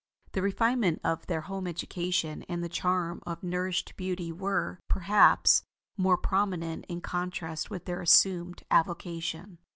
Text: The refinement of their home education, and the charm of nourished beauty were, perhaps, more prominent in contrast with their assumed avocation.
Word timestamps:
The 0.31 0.41
refinement 0.41 0.99
of 1.03 1.27
their 1.27 1.41
home 1.41 1.67
education, 1.67 2.41
and 2.49 2.63
the 2.63 2.69
charm 2.69 3.21
of 3.23 3.43
nourished 3.43 3.95
beauty 3.95 4.31
were, 4.31 4.79
perhaps, 4.87 5.61
more 5.95 6.17
prominent 6.17 6.85
in 6.89 7.01
contrast 7.01 7.69
with 7.69 7.85
their 7.85 8.01
assumed 8.01 8.63
avocation. 8.71 9.59